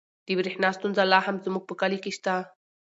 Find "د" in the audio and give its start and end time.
0.25-0.27